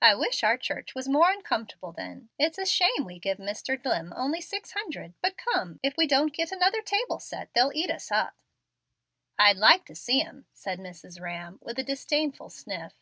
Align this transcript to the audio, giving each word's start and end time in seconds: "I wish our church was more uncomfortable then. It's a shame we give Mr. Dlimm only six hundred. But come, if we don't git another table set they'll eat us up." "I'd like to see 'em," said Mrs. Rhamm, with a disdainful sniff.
"I 0.00 0.14
wish 0.14 0.44
our 0.44 0.56
church 0.56 0.94
was 0.94 1.08
more 1.08 1.32
uncomfortable 1.32 1.90
then. 1.90 2.28
It's 2.38 2.58
a 2.58 2.64
shame 2.64 3.04
we 3.04 3.18
give 3.18 3.38
Mr. 3.38 3.76
Dlimm 3.76 4.12
only 4.14 4.40
six 4.40 4.70
hundred. 4.70 5.14
But 5.20 5.36
come, 5.36 5.80
if 5.82 5.96
we 5.96 6.06
don't 6.06 6.32
git 6.32 6.52
another 6.52 6.80
table 6.80 7.18
set 7.18 7.52
they'll 7.54 7.72
eat 7.74 7.90
us 7.90 8.12
up." 8.12 8.36
"I'd 9.36 9.56
like 9.56 9.84
to 9.86 9.96
see 9.96 10.22
'em," 10.22 10.46
said 10.52 10.78
Mrs. 10.78 11.20
Rhamm, 11.20 11.58
with 11.60 11.76
a 11.76 11.82
disdainful 11.82 12.50
sniff. 12.50 12.92